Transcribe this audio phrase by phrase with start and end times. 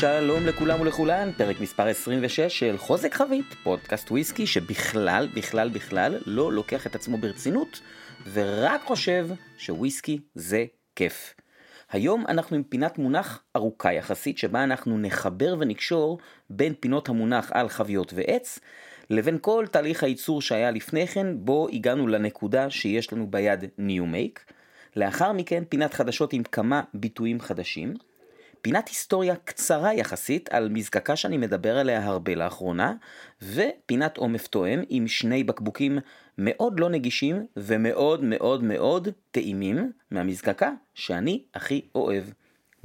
[0.00, 6.52] שלום לכולם ולכולן, פרק מספר 26 של חוזק חבית, פודקאסט וויסקי שבכלל, בכלל, בכלל לא
[6.52, 7.80] לוקח את עצמו ברצינות,
[8.32, 10.64] ורק חושב שוויסקי זה
[10.96, 11.34] כיף.
[11.90, 16.18] היום אנחנו עם פינת מונח ארוכה יחסית, שבה אנחנו נחבר ונקשור
[16.50, 18.58] בין פינות המונח על חביות ועץ,
[19.10, 24.52] לבין כל תהליך הייצור שהיה לפני כן, בו הגענו לנקודה שיש לנו ביד New Make.
[24.96, 27.94] לאחר מכן פינת חדשות עם כמה ביטויים חדשים.
[28.62, 32.94] פינת היסטוריה קצרה יחסית על מזקקה שאני מדבר עליה הרבה לאחרונה,
[33.42, 35.98] ופינת עומף תואם עם שני בקבוקים
[36.38, 42.24] מאוד לא נגישים ומאוד מאוד מאוד טעימים מהמזקקה שאני הכי אוהב.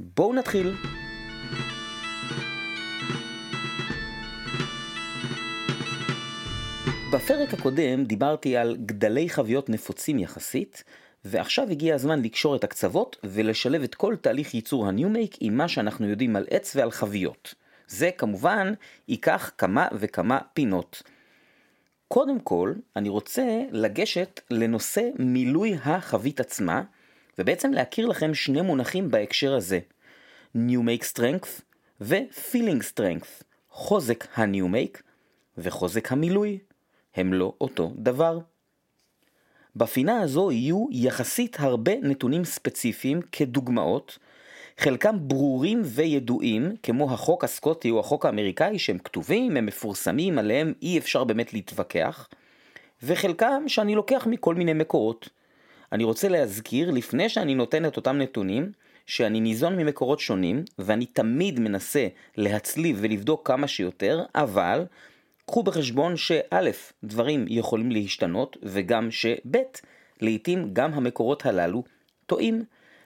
[0.00, 0.74] בואו נתחיל.
[7.12, 10.84] בפרק הקודם דיברתי על גדלי חביות נפוצים יחסית,
[11.24, 16.08] ועכשיו הגיע הזמן לקשור את הקצוות ולשלב את כל תהליך ייצור הניומייק עם מה שאנחנו
[16.08, 17.54] יודעים על עץ ועל חביות.
[17.88, 18.72] זה כמובן
[19.08, 21.02] ייקח כמה וכמה פינות.
[22.08, 26.82] קודם כל, אני רוצה לגשת לנושא מילוי החבית עצמה,
[27.38, 29.78] ובעצם להכיר לכם שני מונחים בהקשר הזה.
[30.56, 31.48] New Make Strength
[32.00, 35.02] ו-Feeling Strength, חוזק ה-New Make
[35.58, 36.58] וחוזק המילוי.
[37.14, 38.38] הם לא אותו דבר.
[39.76, 44.18] בפינה הזו יהיו יחסית הרבה נתונים ספציפיים כדוגמאות,
[44.78, 50.98] חלקם ברורים וידועים, כמו החוק הסקוטי או החוק האמריקאי, שהם כתובים, הם מפורסמים, עליהם אי
[50.98, 52.28] אפשר באמת להתווכח,
[53.02, 55.28] וחלקם שאני לוקח מכל מיני מקורות.
[55.92, 58.72] אני רוצה להזכיר, לפני שאני נותן את אותם נתונים,
[59.06, 64.84] שאני ניזון ממקורות שונים, ואני תמיד מנסה להצליב ולבדוק כמה שיותר, אבל
[65.46, 66.70] קחו בחשבון שא',
[67.04, 69.56] דברים יכולים להשתנות, וגם שב',
[70.20, 71.82] לעתים גם המקורות הללו
[72.26, 72.64] טועים.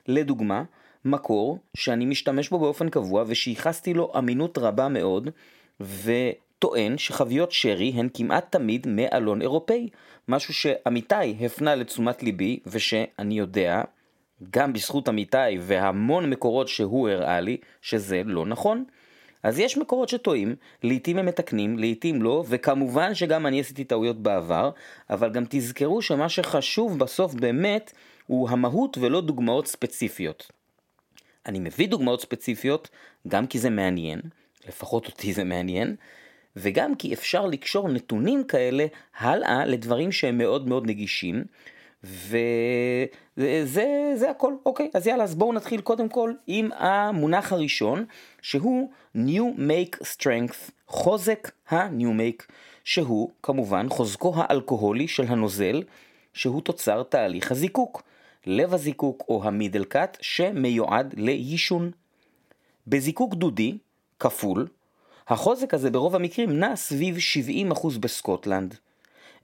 [0.08, 0.62] לדוגמה,
[1.04, 5.30] מקור שאני משתמש בו באופן קבוע ושייחסתי לו אמינות רבה מאוד,
[5.80, 9.88] וטוען שחביות שרי הן כמעט תמיד מאלון אירופאי,
[10.28, 13.82] משהו שעמיתי הפנה לתשומת ליבי, ושאני יודע,
[14.50, 18.84] גם בזכות עמיתי והמון מקורות שהוא הראה לי, שזה לא נכון.
[19.42, 24.70] אז יש מקורות שטועים, לעתים הם מתקנים, לעתים לא, וכמובן שגם אני עשיתי טעויות בעבר,
[25.10, 27.92] אבל גם תזכרו שמה שחשוב בסוף באמת
[28.26, 30.50] הוא המהות ולא דוגמאות ספציפיות.
[31.46, 32.88] אני מביא דוגמאות ספציפיות
[33.28, 34.20] גם כי זה מעניין,
[34.68, 35.96] לפחות אותי זה מעניין,
[36.56, 38.86] וגם כי אפשר לקשור נתונים כאלה
[39.18, 41.44] הלאה לדברים שהם מאוד מאוד נגישים,
[42.04, 48.04] וזה זה הכל, אוקיי, אז יאללה, אז בואו נתחיל קודם כל עם המונח הראשון,
[48.42, 52.52] שהוא New Make Strength, חוזק ה-New Make,
[52.84, 55.82] שהוא כמובן חוזקו האלכוהולי של הנוזל,
[56.34, 58.02] שהוא תוצר תהליך הזיקוק,
[58.46, 61.90] לב הזיקוק או המידל קאט שמיועד ליישון.
[62.86, 63.78] בזיקוק דודי,
[64.20, 64.68] כפול,
[65.28, 67.16] החוזק הזה ברוב המקרים נע סביב
[67.72, 68.74] 70% בסקוטלנד.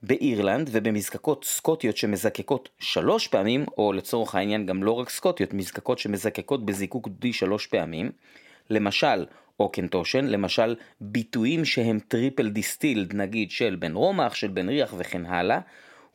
[0.07, 6.65] באירלנד ובמזקקות סקוטיות שמזקקות שלוש פעמים, או לצורך העניין גם לא רק סקוטיות, מזקקות שמזקקות
[6.65, 8.11] בזיקוק דודי שלוש פעמים,
[8.69, 9.25] למשל
[9.59, 15.59] Auchentoshan, למשל ביטויים שהם triple distilled, נגיד של Benromach, של BenRiach וכן הלאה,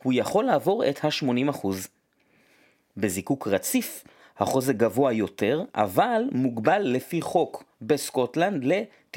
[0.03, 1.67] הוא יכול לעבור את ה-80%.
[2.97, 4.03] בזיקוק רציף,
[4.37, 8.63] החוזק גבוה יותר, אבל מוגבל לפי חוק בסקוטלנד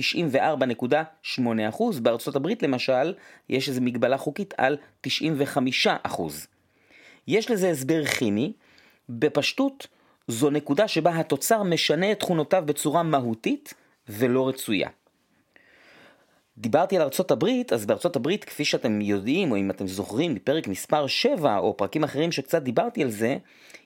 [0.01, 2.01] ל-94.8%.
[2.03, 3.15] בארצות הברית למשל,
[3.49, 5.11] יש איזו מגבלה חוקית על 95%.
[7.29, 8.53] יש לזה הסבר כימי,
[9.09, 9.87] בפשטות
[10.29, 13.75] זו נקודה שבה התוצר משנה את תכונותיו בצורה מהותית
[14.09, 14.89] ולא רצויה.
[16.59, 20.69] דיברתי על ארצות הברית, אז בארצות הברית, כפי שאתם יודעים, או אם אתם זוכרים מפרק
[20.69, 23.37] מספר 7, או פרקים אחרים שקצת דיברתי על זה,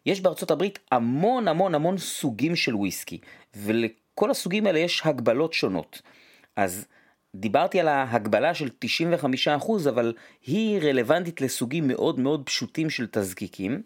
[0.06, 3.18] יש בארצות הברית המון המון המון סוגים של וויסקי,
[4.18, 6.02] ולכל הסוגים האלה יש הגבלות שונות.
[6.56, 6.86] אז
[7.34, 8.68] דיברתי על ההגבלה של
[9.58, 10.12] 95%, אבל
[10.46, 13.82] היא רלוונטית לסוגים מאוד מאוד פשוטים של תזקיקים.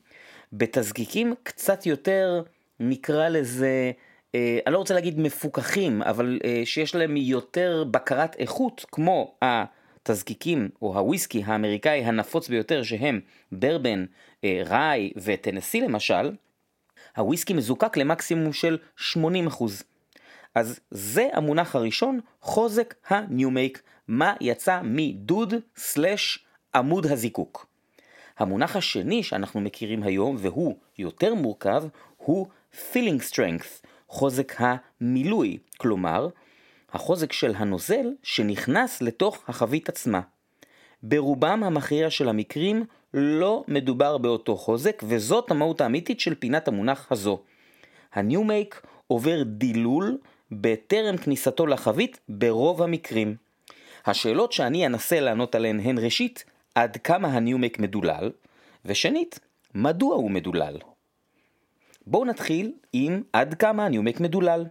[0.52, 2.42] בתזקיקים קצת יותר,
[2.80, 3.92] נקרא לזה,
[4.34, 10.68] אה, אני לא רוצה להגיד מפוקחים, אבל אה, שיש להם יותר בקרת איכות, כמו התזקיקים
[10.82, 13.20] או הוויסקי האמריקאי הנפוץ ביותר שהם
[13.52, 14.04] ברבן,
[14.44, 16.30] אה, ראי וטנסי למשל,
[17.16, 19.91] הוויסקי מזוקק למקסימום של 80%.
[20.54, 23.78] אז זה המונח הראשון, חוזק Make,
[24.08, 26.44] מה יצא מדוד סלש
[26.74, 27.66] עמוד הזיקוק.
[28.38, 31.84] המונח השני שאנחנו מכירים היום, והוא יותר מורכב,
[32.16, 36.28] הוא feeling strength, חוזק המילוי, כלומר,
[36.92, 40.20] החוזק של הנוזל שנכנס לתוך החבית עצמה.
[41.02, 42.84] ברובם המכריע של המקרים
[43.14, 47.42] לא מדובר באותו חוזק, וזאת המהות האמיתית של פינת המונח הזו.
[48.14, 50.18] Make עובר דילול
[50.60, 53.36] בטרם כניסתו לחבית ברוב המקרים.
[54.06, 56.44] השאלות שאני אנסה לענות עליהן הן ראשית,
[56.74, 58.30] עד כמה הניומק מדולל,
[58.84, 59.40] ושנית,
[59.74, 60.78] מדוע הוא מדולל.
[62.06, 64.64] בואו נתחיל עם עד כמה הניומק מדולל.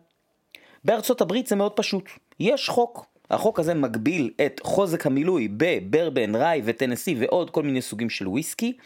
[0.83, 3.05] בארצות הברית זה מאוד פשוט, יש חוק.
[3.31, 8.77] החוק הזה מגביל את חוזק המילוי בברבן, ראי וטנסי ועוד כל מיני סוגים של וויסקי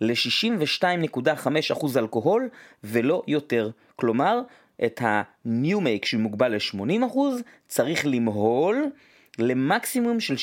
[0.00, 2.48] ל-62.5% אלכוהול
[2.84, 3.70] ולא יותר.
[3.96, 4.40] כלומר,
[4.84, 5.00] את
[5.54, 7.18] make שמוגבל ל-80%
[7.68, 8.90] צריך למהול
[9.38, 10.34] למקסימום של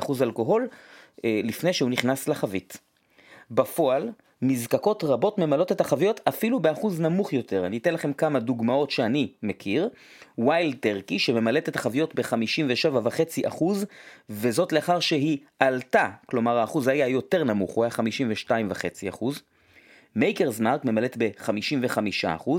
[0.00, 0.68] 62.5% אלכוהול
[1.24, 2.78] אה, לפני שהוא נכנס לחבית.
[3.50, 4.10] בפועל,
[4.42, 7.66] מזקקות רבות ממלאות את החביות אפילו באחוז נמוך יותר.
[7.66, 9.88] אני אתן לכם כמה דוגמאות שאני מכיר.
[10.38, 13.64] ויילד טרקי שממלאת את החביות ב-57.5%
[14.30, 19.24] וזאת לאחר שהיא עלתה, כלומר האחוז היה יותר נמוך, הוא היה 52.5%.
[20.16, 22.50] Maker's Mark ממלאת ב-55%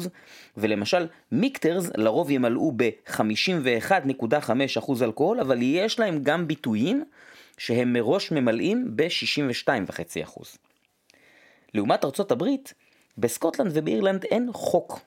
[0.57, 7.03] ולמשל Michter's לרוב ימלאו ב-51.5% אלכוהול אבל יש להם גם ביטויים
[7.57, 10.42] שהם מראש ממלאים ב-62.5%.
[11.74, 12.74] לעומת ארצות הברית,
[13.18, 15.00] בסקוטלנד ובאירלנד אין חוק.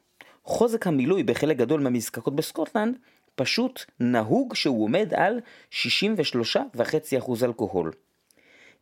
[0.45, 2.97] חוזק המילוי בחלק גדול מהמזקקות בסקוטלנד
[3.35, 5.41] פשוט נהוג שהוא עומד על
[5.73, 7.93] 63.5% אלכוהול.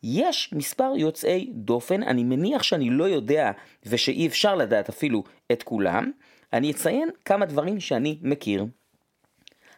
[0.02, 3.50] יש מספר יוצאי דופן, אני מניח שאני לא יודע
[3.86, 6.10] ושאי אפשר לדעת אפילו את כולם,
[6.52, 8.66] אני אציין כמה דברים שאני מכיר.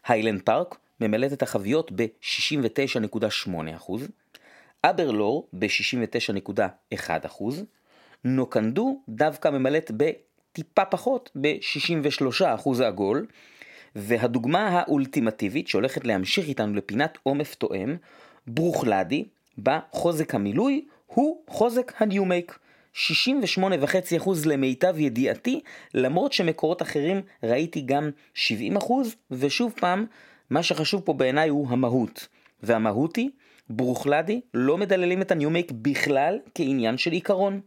[0.07, 3.93] היילנד פארק ממלאת את החביות ב-69.8%,
[4.85, 7.43] אברלור ב-69.1%,
[8.25, 13.27] נוקנדו דווקא ממלאת בטיפה פחות, ב-63% עגול,
[13.97, 17.97] והדוגמה האולטימטיבית שהולכת להמשיך איתנו לפינת עומף תואם,
[18.47, 19.25] ברוכלדי,
[19.59, 22.59] בחוזק המילוי, הוא חוזק הניומייק.
[22.95, 25.61] 68.5% למיטב ידיעתי,
[25.95, 28.39] למרות שמקורות אחרים ראיתי גם 70%,
[29.31, 30.07] ושוב פעם,
[30.51, 32.29] מה שחשוב פה בעיניי הוא המהות.
[32.63, 33.31] והמהות היא,
[33.71, 37.61] ברוכלדי לא מדללים את הניומייק בכלל כעניין של עיקרון.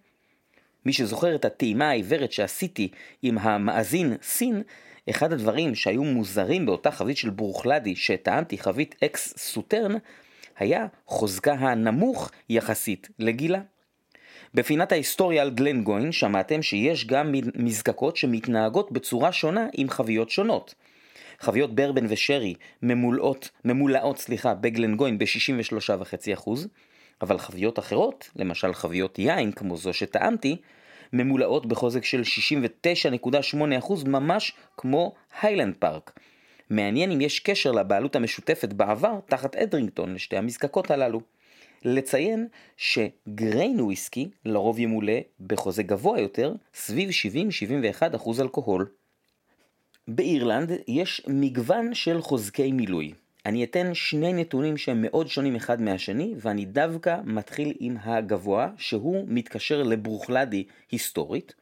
[0.85, 2.89] מי שזוכר את הטעימה העיוורת שעשיתי
[3.21, 4.63] עם המאזין סין,
[5.09, 9.93] אחד הדברים שהיו מוזרים באותה חבית של ברוכלדי שטענתי חבית אקס סוטרן,
[10.57, 13.59] היה חוזקה הנמוך יחסית לגילה.
[14.53, 20.75] בפינת ההיסטוריה על גלן גוין שמעתם שיש גם מזקקות שמתנהגות בצורה שונה עם חביות שונות.
[21.39, 26.49] חביות ברבן ושרי ממולאות, ממולאות סליחה, בגלן גוין ב-63.5%,
[27.21, 30.55] אבל חביות אחרות, למשל חביות יין כמו זו שטעמתי,
[31.13, 32.21] ממולאות בחוזק של
[33.81, 36.19] 69.8% ממש כמו היילנד פארק.
[36.69, 41.21] מעניין אם יש קשר לבעלות המשותפת בעבר תחת אדרינגטון לשתי המזקקות הללו.
[41.85, 42.47] לציין
[42.77, 47.09] שגריין וויסקי לרוב ימולא בחוזה גבוה יותר, סביב
[48.15, 48.87] 70-71% אלכוהול.
[50.07, 53.13] באירלנד יש מגוון של חוזקי מילוי.
[53.45, 59.25] אני אתן שני נתונים שהם מאוד שונים אחד מהשני, ואני דווקא מתחיל עם הגבוה, שהוא
[59.27, 61.53] מתקשר לברוכלדי היסטורית.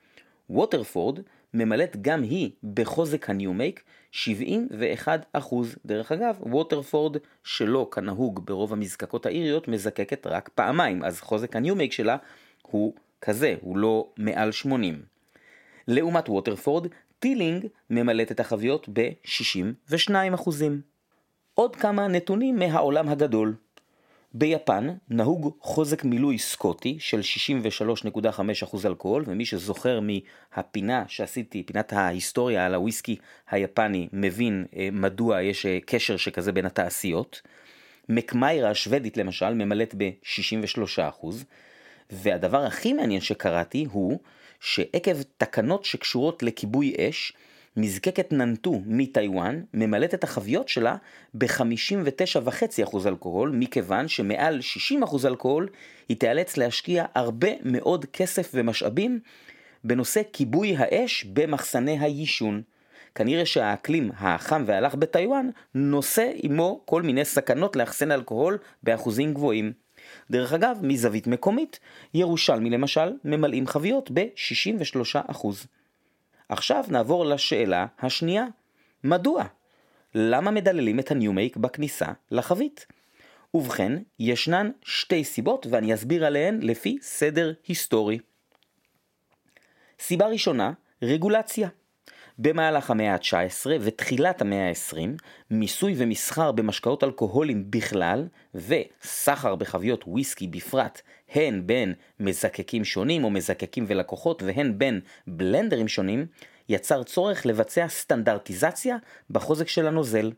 [0.50, 1.20] Waterford
[1.54, 3.84] ממלאת גם היא בחוזק ה new make
[4.16, 5.26] 71
[5.86, 11.74] דרך אגב, Waterford שלא כנהוג ברוב המזקקות האיריות מזקקת רק פעמיים, אז חוזק ה new
[11.74, 12.18] make שלה
[12.62, 15.02] הוא כזה, הוא לא מעל 80.
[15.88, 16.88] לעומת Waterford,
[17.20, 20.12] Teeling ממלאת את החביות ב-62
[21.54, 23.56] עוד כמה נתונים מהעולם הגדול.
[24.38, 27.20] ביפן נהוג חוזק מילוי סקוטי של
[28.70, 33.18] 63.5% אלכוהול, ומי שזוכר מהפינה שעשיתי, פינת ההיסטוריה על הוויסקי
[33.50, 37.42] היפני, מבין אה, מדוע יש אה, קשר שכזה בין התעשיות.
[38.10, 41.28] מקמיירה השוודית למשל ממלאת ב-63%,
[42.12, 44.20] והדבר הכי מעניין שקראתי הוא
[44.60, 47.34] שעקב תקנות שקשורות לכיבוי אש,
[47.78, 50.96] מזקקת ננטו מטיוואן ממלאת את החביות שלה
[51.34, 54.60] ב-59.5% אלכוהול, מכיוון שמעל
[55.02, 55.70] 60% אלכוהול
[56.10, 59.20] היא תיאלץ להשקיע הרבה מאוד כסף ומשאבים
[59.84, 62.62] בנושא כיבוי האש במחסני היישון.
[63.16, 69.74] כנראה שהאקלים החם והלך בטיוואן נושא עמו כל מיני סכנות לאחסן אלכוהול באחוזים גבוהים.
[70.32, 71.80] דרך אגב, מזווית מקומית,
[72.14, 75.48] ירושלמי למשל ממלאים חביות ב-63%.
[76.50, 78.46] עכשיו נעבור לשאלה השנייה,
[79.04, 79.44] מדוע?
[80.16, 82.86] למה מדללים את הניומייק בכניסה לחבית?
[83.54, 88.20] ובכן, ישנן שתי סיבות ואני אסביר עליהן לפי סדר היסטורי.
[90.00, 90.72] סיבה ראשונה,
[91.02, 91.70] רגולציה.
[92.40, 94.98] במהלך המאה ה-19 ותחילת המאה ה-20,
[95.52, 101.02] מיסוי ומסחר במשקאות אלכוהולים בכלל, וסחר בחביות וויסקי בפרט,
[101.32, 106.26] הן בין מזקקים שונים או מזקקים ולקוחות והן בין בלנדרים שונים,
[106.70, 108.98] יצר צורך לבצע סטנדרטיזציה
[109.30, 110.32] בחוזק של הנוזל.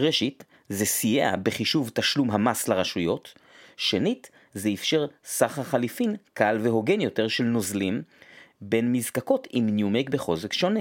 [0.00, 3.34] ראשית, זה סייע בחישוב תשלום המס לרשויות.
[3.76, 8.02] שנית, זה אפשר סחר חליפין קל והוגן יותר של נוזלים
[8.60, 10.80] בין מזקקות עם ניומק בחוזק שונה.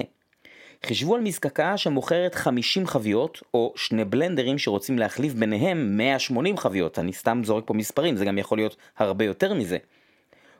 [0.86, 7.14] חישבו על מזקקה שמוכרת 50 חביות, או שני בלנדרים שרוצים להחליף ביניהם 180 חביות, אני
[7.14, 9.78] סתם זורק פה מספרים, זה גם יכול להיות הרבה יותר מזה.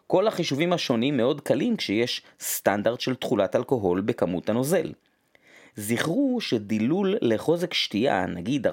[0.08, 4.92] כל החישובים השונים מאוד קלים כשיש סטנדרט של תכולת אלכוהול בכמות הנוזל.
[5.76, 8.72] זכרו שדילול לחוזק שתייה, נגיד 43%,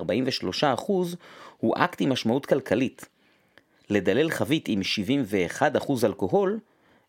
[1.56, 3.04] הוא אקט עם משמעות כלכלית.
[3.90, 4.80] לדלל חבית עם
[5.60, 5.62] 71%
[6.04, 6.58] אלכוהול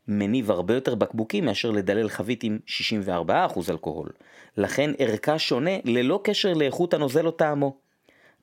[0.08, 3.30] מניב הרבה יותר בקבוקים מאשר לדלל חבית עם 64%
[3.70, 4.10] אלכוהול.
[4.58, 7.78] לכן ערכה שונה ללא קשר לאיכות הנוזל או טעמו.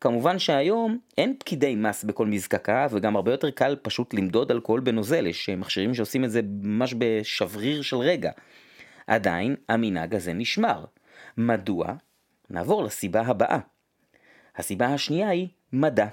[0.01, 5.27] כמובן שהיום אין פקידי מס בכל מזקקה וגם הרבה יותר קל פשוט למדוד אלכוהול בנוזל,
[5.27, 8.31] יש מכשירים שעושים את זה ממש בשבריר של רגע.
[9.07, 10.85] עדיין המנהג הזה נשמר.
[11.37, 11.95] מדוע?
[12.51, 13.59] נעבור לסיבה הבאה.
[14.57, 16.07] הסיבה השנייה היא מדע.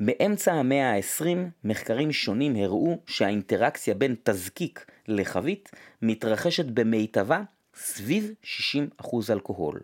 [0.00, 1.24] מאמצע המאה ה-20
[1.64, 5.70] מחקרים שונים הראו שהאינטראקציה בין תזקיק לחבית
[6.02, 7.42] מתרחשת במיטבה
[7.74, 8.32] סביב
[9.00, 9.80] 60% אלכוהול.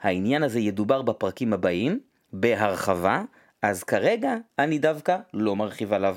[0.00, 2.00] העניין הזה ידובר בפרקים הבאים,
[2.32, 3.22] בהרחבה,
[3.62, 6.16] אז כרגע אני דווקא לא מרחיב עליו.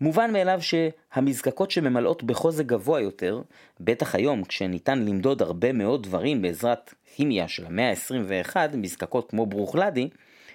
[0.00, 3.42] מובן מאליו שהמזקקות שממלאות בחוזק גבוה יותר,
[3.80, 10.08] בטח היום כשניתן למדוד הרבה מאוד דברים בעזרת כימיה של המאה ה-21, מזקקות כמו Bruichladdich,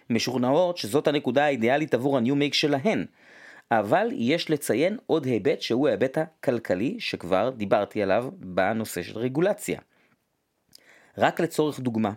[0.09, 3.05] משוכנעות שזאת הנקודה האידיאלית עבור ה new make שלהן.
[3.71, 9.79] אבל יש לציין עוד היבט שהוא ההיבט הכלכלי שכבר דיברתי עליו בנושא של רגולציה.
[11.17, 12.11] רק לצורך דוגמה,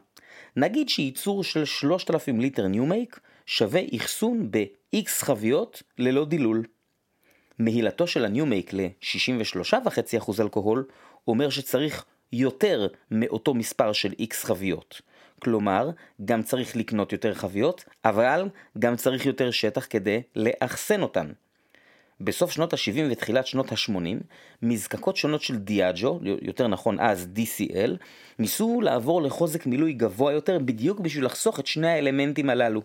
[0.57, 6.65] נגיד שייצור של 3,000 ליטר new make שווה אחסון ב-X חביות ללא דילול.
[7.59, 10.85] מהילתו של הניו-מייק ל-63.5% אלכוהול
[11.29, 15.01] אומר שצריך יותר מאותו מספר של X חביות.
[15.43, 15.91] כלומר,
[16.25, 21.27] גם צריך לקנות יותר חביות, אבל גם צריך יותר שטח כדי לאחסן אותן.
[22.21, 24.23] בסוף שנות ה-70 ותחילת שנות ה-80,
[24.63, 27.91] מזקקות שונות של דיאג'ו, יותר נכון אז DCL,
[28.39, 32.83] ניסו לעבור לחוזק מילוי גבוה יותר בדיוק בשביל לחסוך את שני האלמנטים הללו.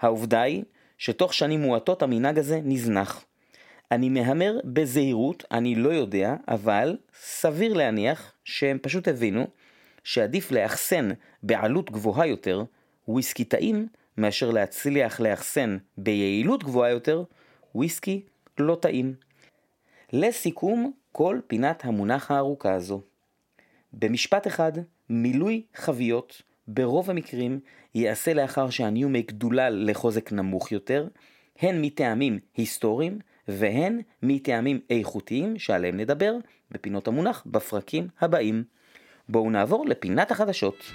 [0.00, 0.64] העובדה היא
[0.98, 3.24] שתוך שנים מועטות המנהג הזה נזנח.
[3.90, 9.46] אני מהמר בזהירות, אני לא יודע, אבל סביר להניח שהם פשוט הבינו
[10.04, 11.10] שעדיף לאחסן
[11.42, 12.64] בעלות גבוהה יותר
[13.08, 17.22] וויסקי טעים מאשר להצליח לאחסן ביעילות גבוהה יותר
[17.74, 18.22] וויסקי
[18.58, 19.14] לא טעים.
[20.12, 23.02] לסיכום כל פינת המונח הארוכה הזו.
[23.92, 24.72] במשפט אחד,
[25.10, 27.60] מילוי חביות ברוב המקרים
[27.94, 31.08] ייעשה לאחר שהניומייק דולל לחוזק נמוך יותר,
[31.58, 33.18] הן מטעמים היסטוריים
[33.48, 36.36] והן מטעמים איכותיים שעליהם נדבר
[36.70, 38.64] בפינות המונח בפרקים הבאים.
[39.28, 40.92] בואו נעבור לפינת החדשות.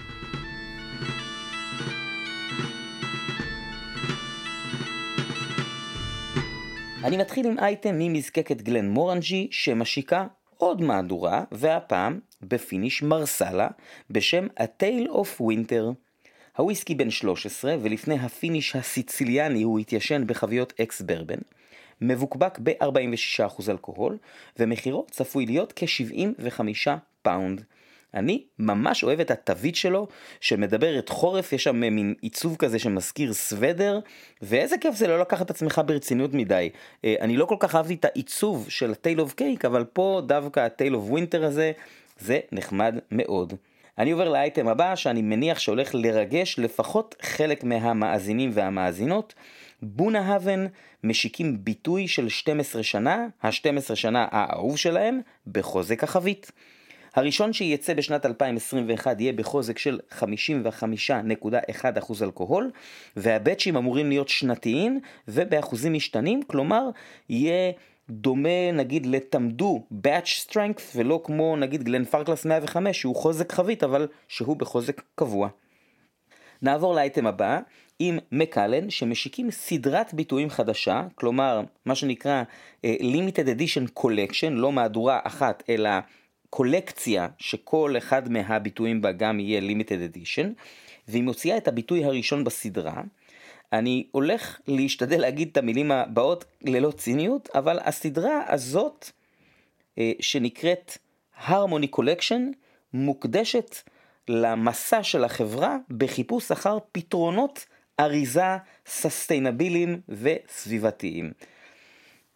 [7.04, 13.68] אני מתחיל עם אייטם ממזקקת גלן מורנג'י שמשיקה עוד מהדורה, והפעם ב finish מרסלה
[14.10, 15.84] בשם A Tale of Winter.
[16.58, 21.40] הוויסקי בן 13 ולפני ה finish הסיציליאני הוא התיישן בחביות ex bourbon.
[22.02, 24.18] מבוקבק ב-46% אלכוהול
[24.60, 26.90] ומחירו צפוי להיות כ-75
[27.22, 27.64] פאונד.
[28.14, 30.08] אני ממש אוהב את התווית שלו,
[30.42, 34.00] שמדברת חורף, יש שם מין עיצוב כזה שמזכיר סוודר,
[34.42, 36.70] ואיזה כיף זה לא לקחת את עצמך ברצינות מדי.
[37.06, 40.60] אה, אני לא כל כך אהבתי את העיצוב של ה-Tale of Cake, אבל פה דווקא
[40.60, 41.72] ה-Tale of Winter הזה,
[42.20, 43.54] זה נחמד מאוד.
[43.98, 49.34] אני עובר לאייטם הבא, שאני מניח שהולך לרגש לפחות חלק מהמאזינים והמאזינות.
[49.82, 50.66] בונה האבן
[51.04, 56.52] משיקים ביטוי של 12 שנה, ה-12 שנה האהוב שלהם, בחוזק החבית.
[57.16, 62.72] הראשון שייצא בשנת 2021 יהיה בחוזק של 55.1% אלכוהול,
[63.16, 66.90] והבאצ'ים אמורים להיות שנתיים ובאחוזים משתנים, כלומר
[67.30, 67.72] יהיה
[68.10, 74.08] דומה נגיד לתמדו Batch Strength ולא כמו נגיד גלן פרקלס 105 שהוא חוזק חבית אבל
[74.28, 75.50] שהוא בחוזק קבוע.
[76.62, 77.60] נעבור לאייטם הבא
[78.00, 85.20] עם מקלן שמשיקים סדרת ביטויים חדשה, כלומר מה שנקרא uh, Limited Edition Collection, לא מהדורה
[85.24, 85.90] אחת אלא
[86.56, 90.48] קולקציה שכל אחד מהביטויים בה גם יהיה limited edition,
[91.08, 93.02] והיא מוציאה את הביטוי הראשון בסדרה.
[93.74, 99.10] אני הולך להשתדל להגיד את המילים הבאות ללא ציניות, אבל הסדרה הזאת,
[99.98, 100.98] אה, שנקראת
[101.48, 102.42] Harmony Collection,
[102.94, 103.76] מוקדשת
[104.28, 107.66] למסע של החברה בחיפוש אחר פתרונות
[108.00, 111.32] אריזה ססטיינביליים וסביבתיים.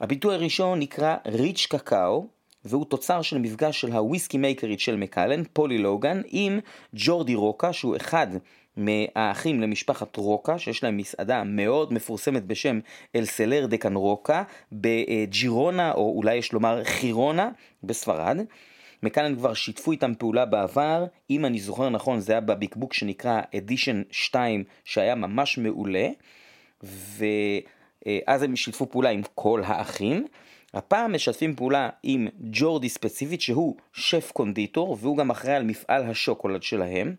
[0.01, 5.77] הביטוי הראשון נקרא ריץ' קקאו, והוא תוצר של מפגש של הוויסקי מייקרית של מקלן, פולי
[5.77, 6.59] לוגן, עם
[6.93, 8.27] ג'ורדי רוקה, שהוא אחד
[8.77, 12.79] מהאחים למשפחת רוקה, שיש להם מסעדה מאוד מפורסמת בשם
[13.15, 17.49] אל סלר דקן רוקה, בג'ירונה, או אולי יש לומר חירונה,
[17.83, 18.37] בספרד.
[19.03, 24.01] מקלן כבר שיתפו איתם פעולה בעבר, אם אני זוכר נכון זה היה בביקבוק שנקרא אדישן
[24.11, 26.07] 2 שהיה ממש מעולה,
[26.83, 30.27] ואז הם שיתפו פעולה עם כל האחים.
[30.73, 36.63] הפעם משתפים פעולה עם ג'ורדי ספציפית שהוא שף קונדיטור והוא גם אחראי על מפעל השוקולד
[36.63, 37.15] שלהם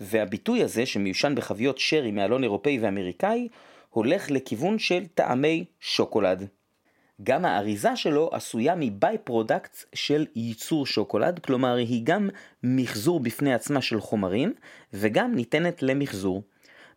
[0.00, 3.48] והביטוי הזה שמיושן בחביות שרי מאלון אירופאי ואמריקאי
[3.90, 6.48] הולך לכיוון של טעמי שוקולד.
[7.22, 12.28] גם האריזה שלו עשויה מ by product של ייצור שוקולד, כלומר היא גם
[12.62, 14.52] מחזור בפני עצמה של חומרים
[14.92, 16.42] וגם ניתנת למחזור.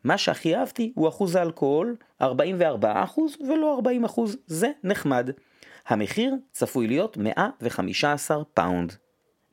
[0.04, 2.26] מה שהכי אהבתי הוא אחוז האלכוהול, 44%
[3.50, 5.30] ולא 40%, זה נחמד.
[5.90, 8.94] המחיר צפוי להיות 115 פאונד.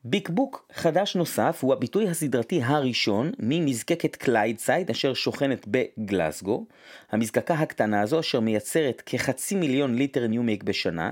[0.03, 6.65] ביקבוק חדש נוסף הוא הביטוי הסדרתי הראשון ממזקקת Clydeside אשר שוכנת בגלסגו.
[7.11, 11.11] המזקקה הקטנה הזו אשר מייצרת כחצי מיליון ליטר new make בשנה,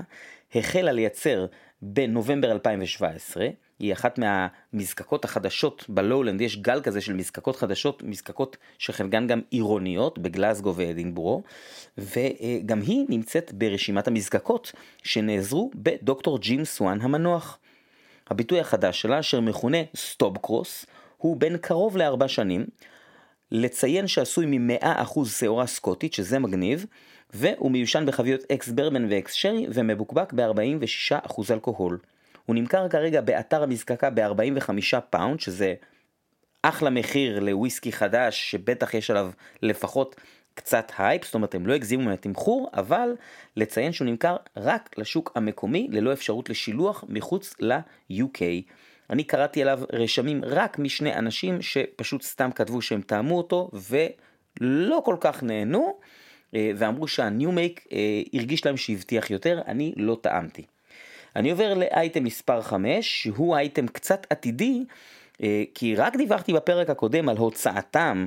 [0.54, 1.46] החלה לייצר
[1.82, 3.46] בנובמבר 2017.
[3.78, 10.18] היא אחת מהמזקקות החדשות בלואולנד, יש גל כזה של מזקקות חדשות, מזקקות שחלקן גם עירוניות
[10.18, 11.42] בגלסגו ואדינבורו,
[11.98, 17.58] וגם היא נמצאת ברשימת המזקקות שנעזרו בדוקטור ג'ים סואן המנוח.
[18.30, 22.66] הביטוי החדש שלה, אשר מכונה Stobcross, הוא בן קרוב לארבע שנים,
[23.52, 26.86] לציין שעשוי מ-100% שעורה סקוטית, שזה מגניב,
[27.34, 31.98] והוא מיושן בחביות ex bourbon ו ex sherry, ומבוקבק ב-46% אלכוהול.
[32.46, 35.74] הוא נמכר כרגע באתר המזקקה ב-45 פאונד, שזה
[36.62, 39.30] אחלה מחיר לוויסקי חדש, שבטח יש עליו
[39.62, 40.16] לפחות
[40.54, 43.10] קצת הייפ, זאת אומרת הם לא הגזימו עם התמחור, אבל
[43.56, 48.40] לציין שהוא נמכר רק לשוק המקומי, ללא אפשרות לשילוח מחוץ ל-UK.
[49.10, 53.70] אני קראתי עליו רשמים רק משני אנשים שפשוט סתם כתבו שהם טעמו אותו
[54.60, 55.98] ולא כל כך נהנו,
[56.54, 60.66] אה, ואמרו שה new make אה, הרגיש להם שהבטיח יותר, אני לא טעמתי.
[61.36, 64.84] אני עובר לאייטם מספר 5, שהוא אייטם קצת עתידי,
[65.42, 68.26] אה, כי רק דיווחתי בפרק הקודם על הוצאתם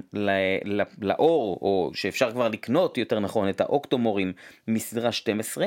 [1.02, 4.34] לאור, או שאפשר כבר לקנות יותר נכון את האוקטומורים
[4.68, 5.66] מסדרה 12,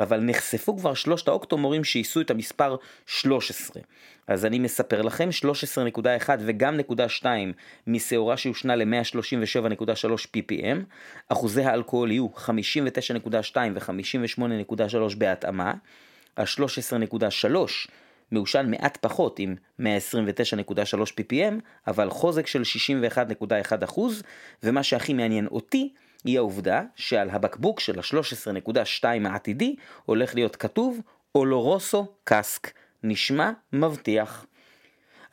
[0.00, 2.76] אבל נחשפו כבר שלושת האוקטומורים שיישאו את המספר
[3.06, 3.82] 13.
[4.26, 5.28] אז אני מספר לכם
[5.98, 7.52] 13.1 וגם נקודה 2
[7.86, 10.78] משעורה שהושנה ל-137.3 ppm,
[11.28, 15.72] אחוזי האלכוהול יהיו 59.2 ו-58.3 בהתאמה,
[16.36, 17.56] ה-13.3
[18.30, 19.84] מעושן מעט פחות עם 129.3
[21.20, 21.54] ppm,
[21.86, 22.62] אבל חוזק של
[23.92, 24.00] 61.1%,
[24.62, 25.92] ומה שהכי מעניין אותי
[26.24, 31.00] היא העובדה שעל הבקבוק של ה-13.2 העתידי הולך להיות כתוב
[31.34, 34.46] Oloroso cask, נשמע מבטיח.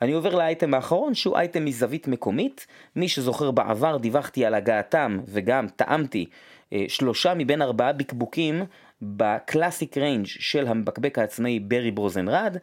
[0.02, 2.66] אני עובר לאייטם האחרון שהוא אייטם מזווית מקומית.
[2.96, 6.26] מי שזוכר בעבר דיווחתי על הגעתם וגם טעמתי
[6.72, 8.64] אה, שלושה מבין ארבעה בקבוקים
[9.02, 12.56] ב Classic Range של המבקבק העצמאי Berry Bros & Rudd,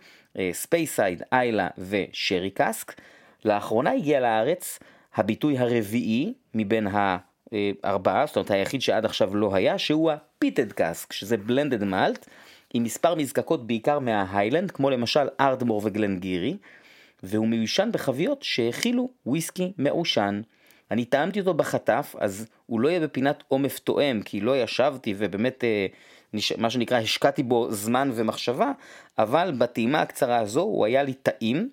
[0.52, 2.94] Speyside, Islay ו sherry cask.
[3.46, 4.80] לאחרונה הגיע לארץ
[5.16, 11.14] הביטוי הרביעי מבין הארבעה, זאת אומרת היחיד שעד עכשיו לא היה, שהוא ה peated cask,
[11.14, 12.28] שזה blended malt,
[12.74, 16.58] עם מספר מזקקות בעיקר מההיילנד, כמו למשל Ardmore ו Glen Garioch,
[17.24, 20.42] והוא מיושן בחביות שהכילו וויסקי מעושן.
[20.92, 25.64] אני טעמתי אותו בחטף, אז הוא לא יהיה בפינת עומר טועם, כי לא ישבתי ובאמת
[25.64, 25.88] אה,
[26.58, 28.72] מה שנקרא השקעתי בו זמן ומחשבה,
[29.18, 31.70] אבל בטעימה הקצרה הזו הוא היה לי טעים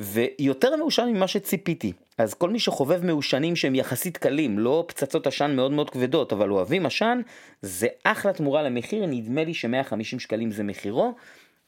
[0.00, 1.92] ויותר מעושן ממה שציפיתי.
[2.18, 6.50] אז כל מי שחובב מעושנים שהם יחסית קלים, לא פצצות עשן מאוד מאוד כבדות, אבל
[6.50, 7.20] אוהבים עשן,
[7.62, 11.14] זה אחלה תמורה למחיר, נדמה לי ש-150 שקלים זה מחירו,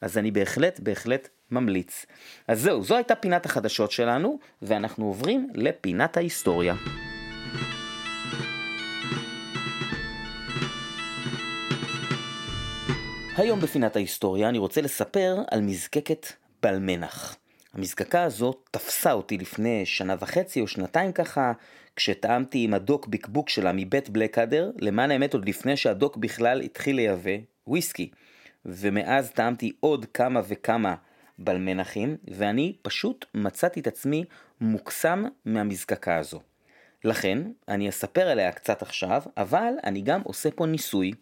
[0.00, 2.06] אז אני בהחלט בהחלט ממליץ.
[2.48, 6.74] אז זהו, זו הייתה פינת החדשות שלנו, ואנחנו עוברים לפינת ההיסטוריה.
[13.36, 16.26] היום בפינת ההיסטוריה אני רוצה לספר על מזקקת
[16.62, 17.36] בלמנח.
[17.74, 21.52] המזקקה הזאת תפסה אותי לפני שנה וחצי או שנתיים ככה,
[21.96, 27.30] כשטעמתי עם הדוק בקבוק שלה מבית בלקאדר, למען האמת עוד לפני שהדוק בכלל התחיל לייבא
[27.66, 28.10] וויסקי.
[28.64, 30.94] ומאז טעמתי עוד כמה וכמה
[31.38, 34.24] בלמנחים, ואני פשוט מצאתי את עצמי
[34.60, 36.40] מוקסם מהמזקקה הזו.
[37.04, 41.12] לכן, אני אספר עליה קצת עכשיו, אבל אני גם עושה פה ניסוי.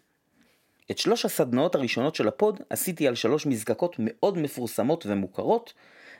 [0.91, 5.73] את שלוש הסדנאות הראשונות של ה pod עשיתי על שלוש מזקקות מאוד מפורסמות ומוכרות,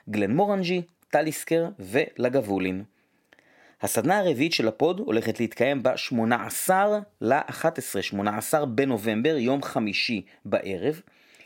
[0.09, 2.83] Glenmorangie, Talisker ו Lagavulin.
[3.81, 6.71] הסדנה הרביעית של ה pod הולכת להתקיים ב-18
[7.21, 11.01] ל-11, 18 בנובמבר, יום חמישי בערב.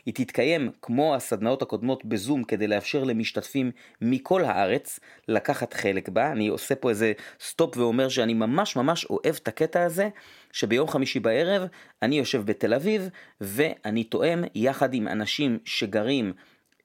[0.06, 6.32] היא תתקיים כמו הסדנאות הקודמות בזום כדי לאפשר למשתתפים מכל הארץ לקחת חלק בה.
[6.32, 10.08] אני עושה פה איזה stop ואומר שאני ממש ממש אוהב את הקטע הזה,
[10.52, 11.68] שביום חמישי בערב
[12.02, 13.08] אני יושב בתל אביב
[13.40, 16.32] ואני תואם יחד עם אנשים שגרים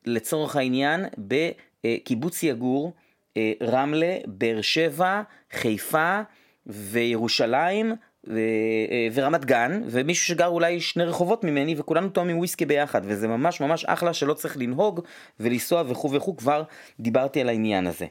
[0.05, 2.93] לצורך העניין בקיבוץ יגור,
[3.37, 6.21] אה, רמלה, באר שבע, חיפה
[6.65, 7.93] וירושלים
[8.27, 13.61] ו- ורמת גן, ומישהו שגר אולי שני רחובות ממני, וכולנו תואמים וויסקי ביחד, וזה ממש
[13.61, 15.01] ממש אחלה שלא צריך לנהוג
[15.39, 16.63] ולנסוע וכו' וכו', כבר
[16.99, 18.05] דיברתי על העניין הזה.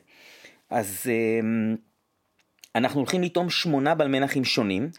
[0.70, 1.76] אז אמ,
[2.74, 4.90] אנחנו הולכים לטעום שמונה בלמנחים שונים,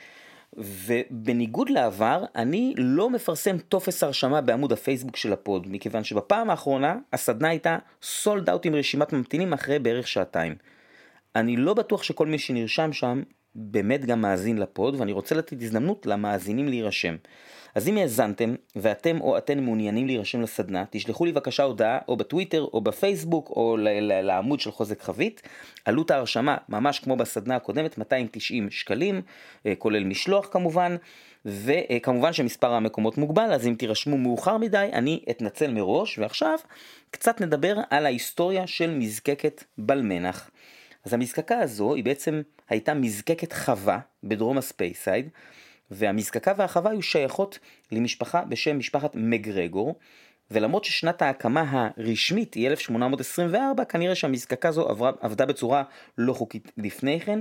[0.58, 6.96] ובניגוד לעבר, אני לא מפרסם טופס הרשמה בעמוד הפייסבוק של ה pod, מכיוון שבפעם האחרונה
[7.14, 10.56] הסדנה הייתה sold out עם רשימת ממתינים אחרי בערך שעתיים.
[11.36, 13.22] אני לא בטוח שכל מי שנרשם שם
[13.56, 17.16] באמת גם מאזין ל pod, ואני רוצה לתת הזדמנות למאזינים להירשם.
[17.76, 22.68] אז אם האזנתם, ואתם או אתן מעוניינים להירשם לסדנה, תשלחו לי בבקשה הודעה או בטוויטר
[22.74, 25.42] או בפייסבוק או לעמוד של חוזק חבית.
[25.86, 29.22] עלות ההרשמה, ממש כמו בסדנה הקודמת, 290 שקלים,
[29.66, 30.96] אה, כולל משלוח כמובן.
[31.46, 36.58] וכמובן שמספר המקומות מוגבל, אז אם תירשמו מאוחר מדי, אני אתנצל מראש, ועכשיו
[37.12, 40.50] קצת נדבר על ההיסטוריה של מזקקת בלמנח.
[41.06, 45.30] אז המזקקה הזו היא בעצם הייתה מזקקת חווה בדרום הספייסייד,
[45.92, 47.60] והמזקקה והחווה היו שייכות
[47.92, 49.96] למשפחה בשם משפחת מגרגור,
[50.52, 55.84] ולמרות ששנת ההקמה הרשמית היא 1824, כנראה שהמזקקה הזו עברה, עבדה בצורה
[56.18, 57.40] לא חוקית לפני כן,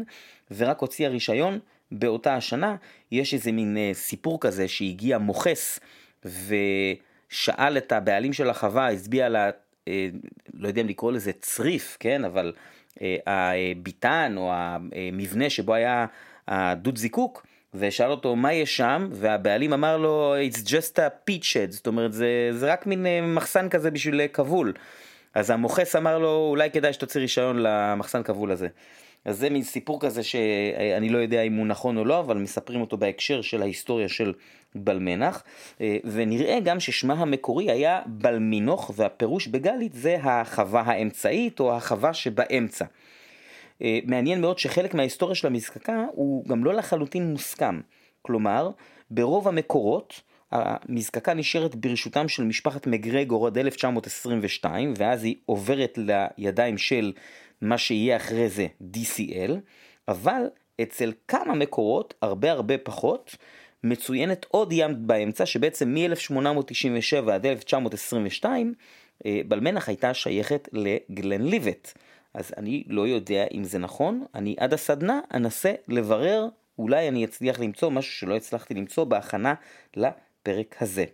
[0.50, 1.58] ורק הוציאה רישיון
[1.92, 2.76] באותה השנה.
[3.12, 5.80] יש איזה מין אה, סיפור כזה שהגיע מוכס
[6.24, 9.50] ושאל את הבעלים של החווה, הצביע לה,
[9.88, 10.08] אה,
[10.54, 12.52] לא יודע אם לקרוא לזה צריף, כן, אבל
[13.02, 16.06] אה, הביטן או המבנה שבו היה
[16.48, 21.70] הדוד זיקוק, ושאל אותו מה יש שם, והבעלים אמר לו it's just a pitch head,
[21.70, 24.72] זאת אומרת זה, זה רק מין אה, מחסן כזה בשביל כבול.
[25.34, 28.68] אז המוכס אמר לו אולי כדאי שתוציא רישיון למחסן כבול הזה.
[29.24, 32.80] אז זה מין סיפור כזה שאני לא יודע אם הוא נכון או לא, אבל מספרים
[32.80, 34.32] אותו בהקשר של ההיסטוריה של
[34.74, 35.42] בלמנח,
[35.80, 42.84] אה, ונראה גם ששמה המקורי היה בלמינוך, והפירוש בגלית זה החווה האמצעית או החווה שבאמצע.
[43.82, 47.80] אה, מעניין מאוד שחלק מההיסטוריה של המזקקה הוא גם לא לחלוטין מוסכם.
[48.22, 48.70] כלומר,
[49.10, 50.20] ברוב המקורות,
[50.52, 55.98] המזקקה נשארת ברשותם של משפחת מגרגור עד 1922, ואז היא עוברת
[56.38, 57.12] לידיים של
[57.60, 59.52] מה שיהיה אחרי זה DCL,
[60.08, 60.42] אבל
[60.82, 63.36] אצל כמה מקורות, הרבה הרבה פחות,
[63.84, 68.74] מצוינת עוד ים באמצע, שבעצם מ-1897 עד 1922,
[69.26, 71.92] אה, בלמנח הייתה שייכת לגלן ליבט.
[72.34, 76.46] אז אני לא יודע אם זה נכון, אני עד הסדנה אנסה לברר,
[76.78, 79.54] אולי אני אצליח למצוא משהו שלא הצלחתי למצוא בהכנה
[79.96, 81.04] לפרק הזה.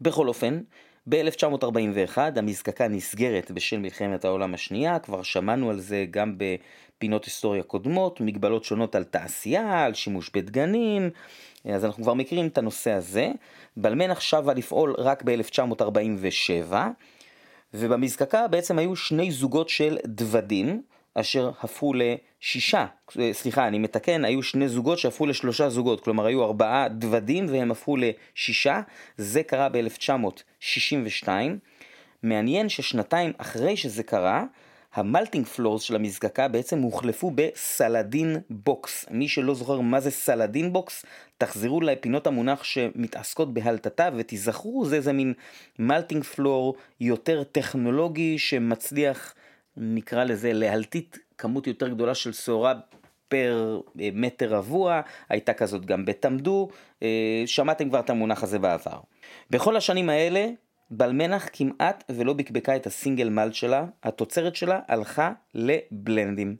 [0.00, 0.60] בכל אופן,
[1.08, 8.20] ב-1941 המזקקה נסגרת בשל מלחמת העולם השנייה, כבר שמענו על זה גם בפינות היסטוריה קודמות,
[8.20, 11.10] מגבלות שונות על תעשייה, על שימוש בדגנים,
[11.64, 13.30] אז אנחנו כבר מכירים את הנושא הזה.
[13.76, 16.74] בלמנח שבה לפעול רק ב-1947,
[17.74, 20.82] ובמזקקה בעצם היו שני זוגות של דוודים,
[21.14, 22.86] אשר הפכו לשישה,
[23.32, 27.96] סליחה, אני מתקן, היו שני זוגות שהפכו לשלושה זוגות, כלומר היו ארבעה דוודים והם הפכו
[27.96, 28.80] לשישה,
[29.16, 29.68] זה קרה
[30.62, 31.28] ב-1962.
[32.22, 34.44] מעניין ששנתיים אחרי שזה קרה,
[34.94, 39.06] ה malting floors של המזקקה בעצם הוחלפו ב Saladin box.
[39.10, 41.04] מי שלא זוכר מה זה Saladin box,
[41.38, 45.34] תחזרו לפינות המונח שמתעסקות בהלטתה ותיזכרו, זה איזה מין
[45.78, 49.34] malting floor יותר טכנולוגי שמצליח,
[49.76, 52.74] נקרא לזה, להלטית כמות יותר גדולה של שעורה
[53.28, 56.68] פר אה, מטר רבוע, הייתה כזאת גם בתמדו,
[57.02, 59.00] אה, שמעתם כבר את המונח הזה בעבר.
[59.52, 60.46] בכל השנים האלה
[60.90, 66.56] בלמנח כמעט ולא בקבקה את הסינגל מלט שלה, התוצרת שלה הלכה לבלנדים.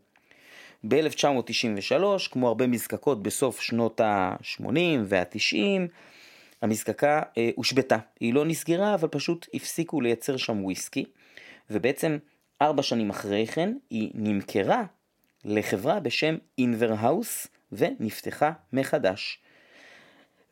[0.89, 4.67] ב-1993, כמו הרבה מזקקות בסוף שנות ה-80
[5.05, 5.57] וה-90,
[6.63, 7.97] המזקקה אה, הושבתה.
[8.21, 11.05] היא לא נסגרה, אבל פשוט הפסיקו לייצר שם וויסקי,
[11.71, 12.19] ובעצם
[12.63, 14.83] ארבע שנים אחרי כן היא נמכרה
[15.45, 19.43] לחברה בשם Inver House ונפתחה מחדש.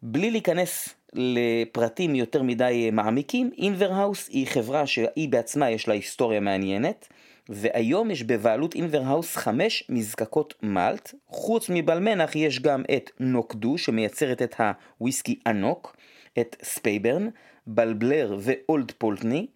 [0.02, 5.94] בלי להיכנס לפרטים יותר מדי אה, מעמיקים, Inver House היא חברה שהיא בעצמה יש לה
[5.94, 7.08] היסטוריה מעניינת,
[7.48, 13.78] והיום יש בבעלות Inver House חמש מזקקות מלט, חוץ מ Balmenach יש גם את Knockdhu
[13.78, 14.54] שמייצרת את
[14.98, 15.96] הוויסקי anCnoc,
[16.40, 17.28] את Speyburn,
[17.66, 19.46] Balblair ו Old Pulteney,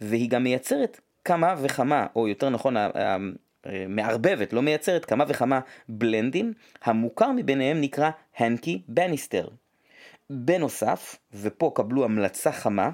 [0.00, 2.76] והיא גם מייצרת כמה וכמה, או יותר נכון,
[3.88, 6.52] מערבבת, לא מייצרת כמה וכמה בלנדים,
[6.84, 9.48] המוכר מביניהם נקרא Hankey Bannister.
[10.30, 12.90] בנוסף, ופה קבלו המלצה חמה,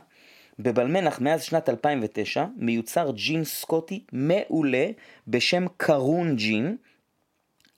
[0.59, 4.87] ב Balmenach מאז שנת 2009 מיוצר ג'ין סקוטי מעולה
[5.29, 6.77] בשם Caorunn Gin.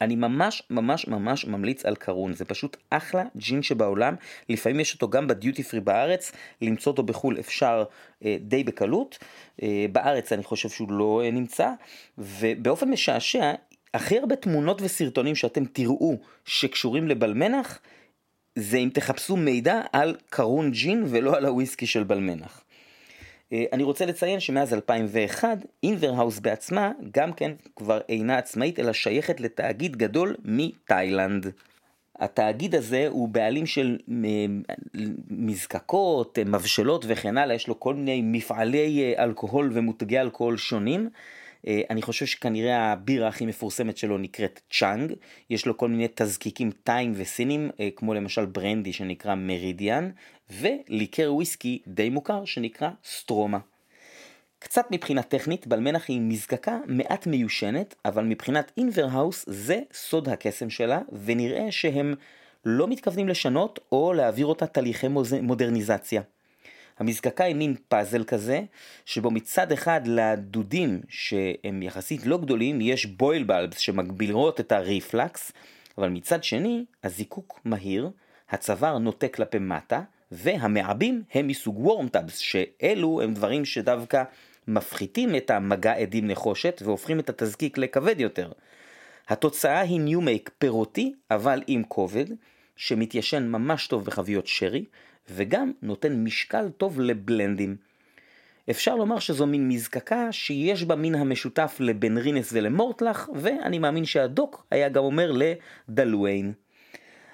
[0.00, 4.14] אני ממש ממש ממש ממליץ על קרון, זה פשוט אחלה ג'ין שבעולם,
[4.48, 7.84] לפעמים יש אותו גם בדיוטי פרי בארץ, למצוא אותו בחו"ל אפשר
[8.24, 9.18] אה, די בקלות,
[9.62, 11.70] אה, בארץ אני חושב שהוא לא אה, נמצא,
[12.18, 13.52] ובאופן משעשע,
[13.94, 17.78] הכי הרבה תמונות וסרטונים שאתם תראו שקשורים לבלמנח,
[18.56, 22.64] זה אם תחפשו מידע על קרון ג'ין ולא על הוויסקי של בלמנח.
[23.52, 29.40] אה, אני רוצה לציין שמאז 2001 אינברהאוס בעצמה גם כן כבר אינה עצמאית אלא שייכת
[29.40, 31.46] לתאגיד גדול מתאילנד.
[32.18, 34.46] התאגיד הזה הוא בעלים של אה,
[35.30, 41.08] מזקקות, אה, מבשלות וכן הלאה, יש לו כל מיני מפעלי אלכוהול ומותגי אלכוהול שונים.
[41.90, 45.12] אני חושב שכנראה הבירה הכי מפורסמת שלו נקראת Chang,
[45.50, 50.10] יש לו כל מיני תזקיקים תאיים וסינים, כמו למשל ברנדי שנקרא Meridian,
[50.50, 53.58] וליקר וויסקי די מוכר שנקרא Stroma.
[54.58, 60.70] קצת מבחינה טכנית, Balmenach היא מזקקה מעט מיושנת, אבל מבחינת Inver House זה סוד הקסם
[60.70, 62.14] שלה, ונראה שהם
[62.64, 65.06] לא מתכוונים לשנות או להעביר אותה תהליכי
[65.42, 66.22] מודרניזציה.
[67.02, 68.60] המזקקה היא מין פאזל כזה,
[69.06, 75.52] שבו מצד אחד לדודים שהם יחסית לא גדולים, יש בויל בלבס שמגבירות את הריפלקס,
[75.98, 78.10] אבל מצד שני, הזיקוק מהיר,
[78.50, 84.22] הצוואר נוטה כלפי מטה, והמעבים הם מסוג וורמטאבס, שאלו הם דברים שדווקא
[84.68, 88.52] מפחיתים את המגע עדים נחושת והופכים את התזקיק לכבד יותר.
[89.28, 92.26] התוצאה היא new make פירותי, אבל עם כובד,
[92.76, 94.84] שמתיישן ממש טוב בחביות שרי,
[95.30, 97.76] וגם נותן משקל טוב לבלנדים.
[98.70, 104.04] אפשר לומר שזו מין מזקקה שיש בה מין המשותף ל Benrinnes ול Mortlach, ואני מאמין
[104.04, 105.32] שהדוק היה גם אומר
[105.88, 106.52] ל Dailuaine.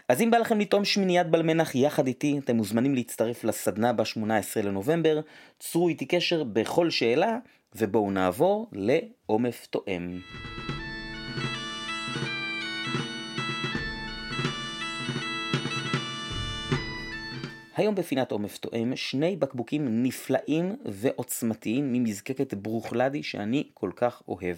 [0.09, 5.21] אז אם בא לכם לטעום שמיניית Balmenach יחד איתי, אתם מוזמנים להצטרף לסדנה ב-18 לנובמבר,
[5.59, 7.39] צרו איתי קשר בכל שאלה,
[7.77, 10.19] ובואו נעבור לעומף תואם.
[17.79, 24.57] היום בפינת עומף תואם שני בקבוקים נפלאים ועוצמתיים ממזקקת ברוכלדי שאני כל כך אוהב.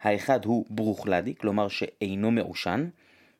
[0.00, 2.88] האחד הוא ברוכלדי, כלומר שאינו מעושן,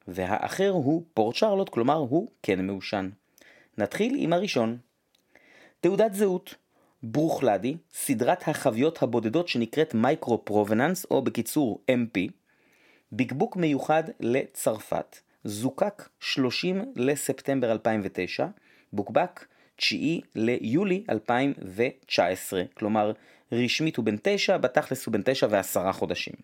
[0.08, 3.10] והאחר הוא פורט שרלוט, כלומר הוא כן מעושן.
[3.78, 4.78] נתחיל עם הראשון.
[5.80, 6.54] תעודת זהות
[7.02, 12.30] ברוכלדי, סדרת החביות הבודדות שנקראת Micro Provenance, או בקיצור MP,
[13.12, 18.46] בקבוק מיוחד לצרפת, זוקק 30 לספטמבר 2009,
[18.92, 19.46] בוקבק
[19.76, 19.96] 9
[20.34, 23.12] ליולי 2019, כלומר
[23.52, 26.34] רשמית הוא בן 9, בתכלס הוא בן 9 ועשרה חודשים.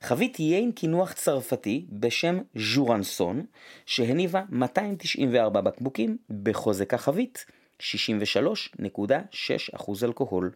[0.00, 3.44] חבית יין קינוח צרפתי בשם ז'ורנסון,
[3.86, 7.46] שהניבה 294 בקבוקים בחוזק החבית,
[7.80, 10.50] 63.6% אלכוהול.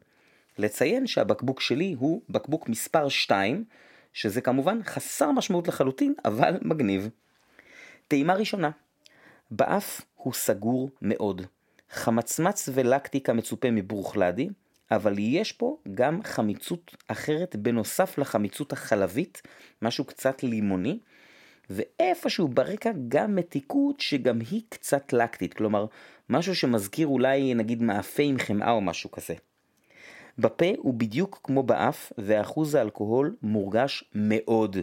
[0.59, 3.64] לציין שהבקבוק שלי הוא בקבוק מספר 2,
[4.12, 7.09] שזה כמובן חסר משמעות לחלוטין, אבל מגניב.
[8.09, 8.70] טעימה ראשונה,
[9.51, 11.43] באף הוא סגור מאוד.
[11.91, 14.49] חמצמץ ולקטיקה מצופה מברוכלדי,
[14.91, 19.43] אבל יש פה גם חמיצות אחרת בנוסף לחמיצות החלבית,
[19.83, 20.99] משהו קצת לימוני,
[21.71, 25.87] ואיפשהו ברקע גם מתיקות שגם היא קצת לקטית, כלומר
[26.31, 29.35] משהו שמזכיר אולי נגיד מאפה עם חמאה או משהו כזה.
[30.39, 34.77] בפה הוא בדיוק כמו באף ואחוז האלכוהול מורגש מאוד.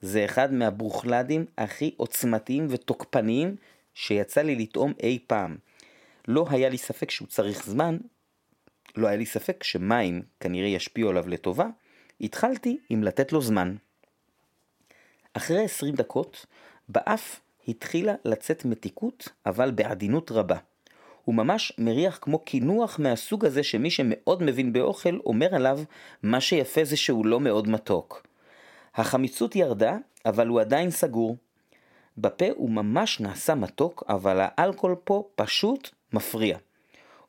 [0.00, 3.56] זה אחד מהברוכלדים הכי עוצמתיים ותוקפניים
[3.94, 5.56] שיצא לי לטעום אי פעם.
[6.28, 7.98] לא היה לי ספק שהוא צריך זמן,
[8.96, 11.66] לא היה לי ספק שמים כנראה ישפיעו עליו לטובה,
[12.20, 13.76] התחלתי עם לתת לו זמן.
[15.32, 16.46] אחרי 20 דקות,
[16.88, 20.56] באף התחילה לצאת מתיקות, אבל בעדינות רבה.
[21.24, 25.80] הוא ממש מריח כמו קינוח מהסוג הזה שמי שמאוד מבין באוכל אומר עליו,
[26.22, 28.26] מה שיפה זה שהוא לא מאוד מתוק.
[28.94, 31.36] החמיצות ירדה, אבל הוא עדיין סגור.
[32.18, 36.58] בפה הוא ממש נעשה מתוק, אבל האלכוהול פה פשוט מפריע.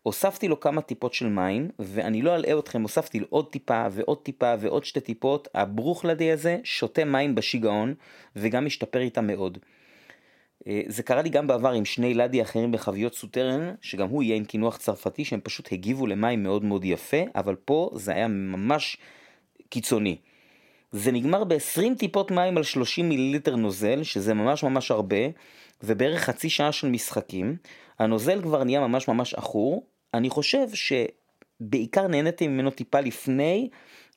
[0.04, 4.17] הוספתי לו כמה טיפות של מים, ואני לא אלאה אתכם, הוספתי לו עוד טיפה ועוד
[4.24, 7.93] טיפה ועוד שתי טיפות, הברוכלדי הזה שותה מים בשיגעון,
[8.36, 9.58] וגם משתפר איתה מאוד.
[10.67, 14.36] אה, זה קרה לי גם בעבר עם שני לדי אחרים בחביות סוטרן, שגם הוא יהיה
[14.36, 18.98] עם קינוח צרפתי, שהם פשוט הגיבו למים מאוד מאוד יפה, אבל פה זה היה ממש
[19.69, 20.17] קיצוני.
[20.91, 25.17] זה נגמר ב-20 טיפות מים על 30 מיליליטר נוזל, שזה ממש ממש הרבה,
[25.84, 27.58] ובערך חצי שעה של משחקים.
[28.00, 33.69] הנוזל כבר נהיה ממש ממש עכור, אני חושב שבעיקר נהניתי ממנו טיפה לפני,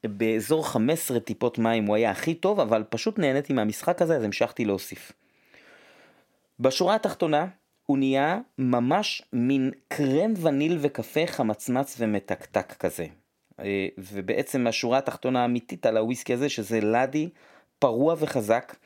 [0.05, 4.65] באזור 15 טיפות מים הוא היה הכי טוב, אבל פשוט נהניתי מהמשחק הזה, אז המשכתי
[4.65, 5.13] להוסיף.
[6.61, 7.47] בשורה התחתונה,
[7.87, 13.07] הוא נהיה ממש מין קרם וניל וקפה חמצמץ ומתקתק כזה.
[13.61, 17.29] אה, ובעצם השורה התחתונה האמיתית על הוויסקי הזה, שזה לאדי
[17.79, 18.77] פרוע וחזק,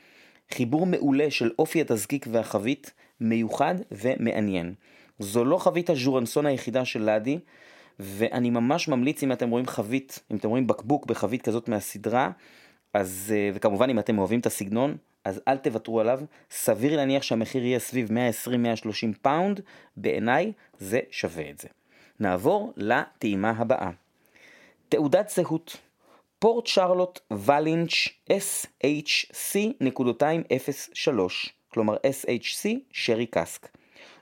[0.51, 4.75] חיבור מעולה של אופי התזקיק והחבית, מיוחד ומעניין.
[5.19, 7.39] זו לא חבית הז'ורנסון היחידה של לאדי,
[7.99, 12.31] ואני ממש ממליץ אם אתם רואים חבית, אם אתם רואים בקבוק בחבית כזאת מהסדרה,
[12.95, 17.65] אז, אה, וכמובן אם אתם אוהבים את הסגנון, אז אל תוותרו עליו, סביר להניח שהמחיר
[17.65, 19.61] יהיה סביב 120-130 פאונד,
[19.97, 21.69] בעיניי זה שווה את זה.
[22.21, 23.91] נעבור לטעימה הבאה.
[24.93, 25.77] תעודת זהות
[26.39, 31.11] פורט שרלוט ולינץ' SHC.03,
[31.69, 33.69] כלומר SHC שרי קאסק.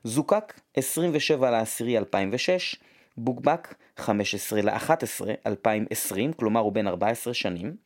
[0.05, 2.77] זוקק 27 לאסירי 2006,
[3.17, 7.77] בוקבק 15 ל-11 2020, כלומר הוא בן 14 שנים.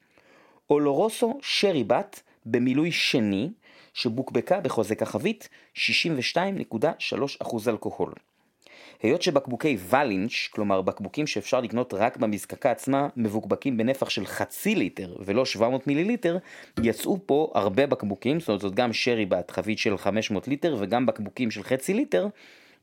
[0.70, 3.50] אולורוסו שרי בת במילוי שני,
[3.94, 8.12] שבוקבקה בחוזק החבית 62.3% אלכוהול.
[9.02, 15.16] היות שבקבוקי ולינץ', כלומר בקבוקים שאפשר לקנות רק במזקקה עצמה, מבוקבקים בנפח של חצי ליטר
[15.20, 16.38] ולא 700 מיליליטר,
[16.82, 21.06] יצאו פה הרבה בקבוקים, זאת אומרת זאת גם שרי בת חבית של 500 ליטר וגם
[21.06, 22.26] בקבוקים של חצי ליטר,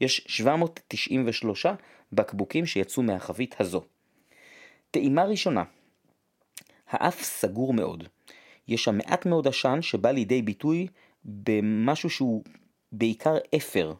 [0.01, 1.65] יש 793
[2.13, 3.81] בקבוקים שיצאו מהחבית הזו.
[4.91, 5.63] טעימה ראשונה,
[6.89, 8.07] האף סגור מאוד.
[8.67, 10.87] יש שם מעט מאוד עשן שבא לידי ביטוי
[11.25, 12.43] במשהו שהוא
[12.91, 13.93] בעיקר אפר.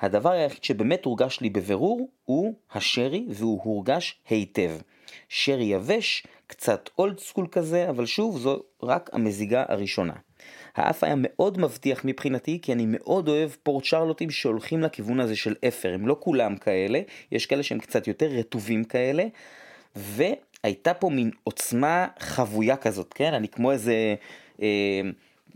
[0.00, 4.70] הדבר היחיד שבאמת הורגש לי בבירור הוא השרי והוא הורגש היטב.
[5.28, 10.12] שרי יבש, קצת אולד סקול כזה, אבל שוב זו רק המזיגה הראשונה.
[10.76, 15.54] האף היה מאוד מבטיח מבחינתי, כי אני מאוד אוהב פורט שרלוטים שהולכים לכיוון הזה של
[15.68, 17.00] אפר, הם לא כולם כאלה,
[17.32, 19.24] יש כאלה שהם קצת יותר רטובים כאלה,
[19.96, 23.34] והייתה פה מין עוצמה חבויה כזאת, כן?
[23.34, 24.14] אני כמו איזה
[24.62, 25.00] אה,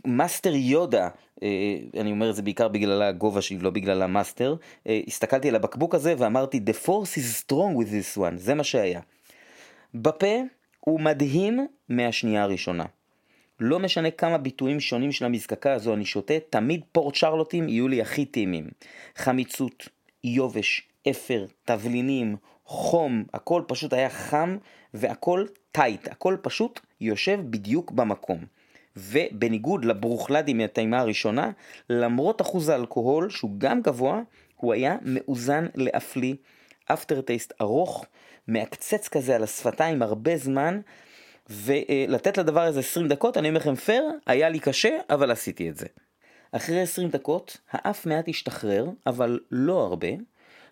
[0.07, 1.09] מאסטר יודה,
[1.42, 5.54] אה, אני אומר את זה בעיקר בגלל הגובה שלי, לא בגלל המאסטר, אה, הסתכלתי על
[5.54, 9.00] הבקבוק הזה ואמרתי, The force is strong with this one, זה מה שהיה.
[9.94, 10.37] בפה
[10.80, 12.85] הוא מדהים מהשנייה הראשונה.
[13.61, 18.02] לא משנה כמה ביטויים שונים של המזקקה הזו אני שותה, תמיד פורט שרלוטים יהיו לי
[18.02, 18.68] הכי טעימים.
[19.16, 19.88] חמיצות,
[20.24, 24.57] יובש, אפר, תבלינים, חום, הכל פשוט היה חם
[24.94, 28.44] והכל טייט, הכל פשוט יושב בדיוק במקום.
[28.96, 31.50] ובניגוד לברוכלדי מהטעימה הראשונה,
[31.90, 34.20] למרות אחוז האלכוהול שהוא גם גבוה,
[34.57, 36.35] הוא היה מאוזן להפליא,
[36.87, 38.04] אפטר טייסט ארוך,
[38.48, 40.80] מעקצץ כזה על השפתיים הרבה זמן,
[41.50, 45.76] ולתת לדבר הזה 20 דקות, אני אומר לכם פייר, היה לי קשה, אבל עשיתי את
[45.76, 45.87] זה.
[46.52, 50.09] אחרי 20 דקות, האף מעט השתחרר, אבל לא הרבה.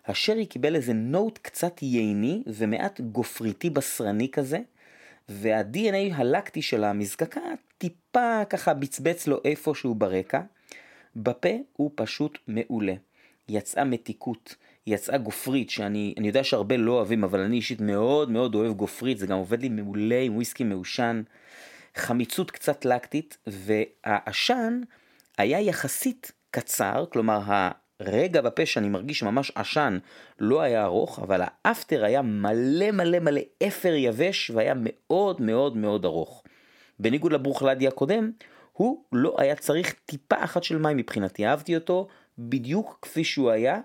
[0.07, 4.59] השרי קיבל איזה נוט קצת ייני ומעט גופריתי בשרני כזה,
[5.29, 7.41] וה-DNA הלקטי של המזקקה
[7.77, 10.41] טיפה ככה בצבץ לו איפשהו ברקע.
[11.15, 12.93] בפה הוא פשוט מעולה.
[13.49, 14.55] יצאה מתיקות,
[14.87, 19.27] יצאה גופרית, שאני יודע שהרבה לא אוהבים, אבל אני אישית מאוד מאוד אוהב גופרית, זה
[19.27, 21.23] גם עובד לי מעולה עם וויסקי מעושן.
[21.95, 24.81] חמיצות קצת לקטית, והעשן
[25.37, 27.41] היה יחסית קצר, כלומר
[27.99, 29.97] הרגע בפה שאני מרגיש ממש עשן
[30.39, 36.05] לא היה ארוך, אבל האפטר היה מלא מלא מלא אפר יבש והיה מאוד מאוד מאוד
[36.05, 36.43] ארוך.
[36.99, 38.31] בניגוד לברוכלדי הקודם,
[38.71, 43.79] הוא לא היה צריך טיפה אחת של מים מבחינתי, אהבתי אותו בדיוק כפי שהוא היה,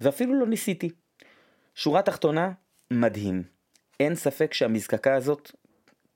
[0.00, 0.90] ואפילו לא ניסיתי.
[1.74, 2.52] שורה תחתונה,
[2.90, 3.42] מדהים.
[4.00, 5.52] אין ספק שהמזקקה הזאת,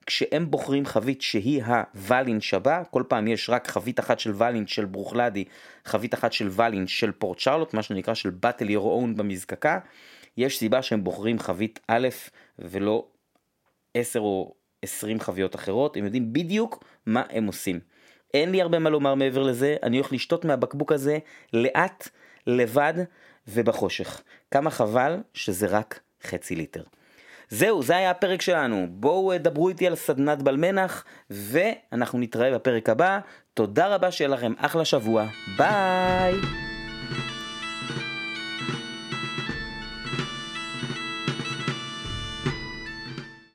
[0.07, 4.85] כשהם בוחרים חבית שהיא הוואלין שבה, כל פעם יש רק חבית אחת של וואלין של
[4.85, 5.45] ברוכלדי,
[5.85, 9.79] חבית אחת של וואלין של פורט שרלוט, מה שנקרא של באטל יור און במזקקה,
[10.37, 12.09] יש סיבה שהם בוחרים חבית א'
[12.59, 13.07] ולא
[13.95, 17.81] 10 או 20 חביות אחרות, הם יודעים בדיוק מה הם עושים.
[18.35, 21.19] אין לי הרבה מה לומר מעבר לזה, אני הולך לשתות מהבקבוק הזה
[21.53, 22.09] לאט,
[22.47, 22.95] לבד
[23.49, 24.23] ובחושך.
[24.51, 26.83] כמה חבל שזה רק חצי ליטר.
[27.49, 28.87] זהו, זה היה הפרק שלנו.
[28.91, 33.19] בואו אה, דברו איתי על סדנת בלמנח, ואנחנו נתראה בפרק הבא.
[33.55, 35.27] תודה רבה שיהיה לכם אחלה שבוע.
[35.59, 36.76] ביי!